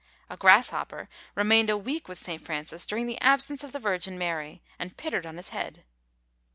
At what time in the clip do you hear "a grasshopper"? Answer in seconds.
0.31-1.09